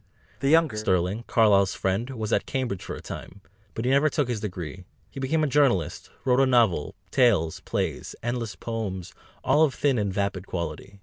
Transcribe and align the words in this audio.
The 0.39 0.49
younger 0.49 0.77
Sterling, 0.77 1.25
Carlyle's 1.27 1.75
friend, 1.75 2.09
was 2.09 2.33
at 2.33 2.47
Cambridge 2.47 2.81
for 2.83 2.95
a 2.95 3.01
time, 3.03 3.39
but 3.75 3.85
never 3.85 4.09
took 4.09 4.29
his 4.29 4.39
degree; 4.39 4.83
he 5.11 5.19
became 5.19 5.43
a 5.43 5.47
journalist, 5.47 6.09
wrote 6.25 6.39
a 6.39 6.47
novel, 6.47 6.95
tales, 7.11 7.59
plays, 7.65 8.15
endless 8.23 8.55
poems 8.55 9.13
all 9.43 9.61
of 9.61 9.75
thin 9.75 9.99
and 9.99 10.11
vapid 10.11 10.47
quality. 10.47 10.99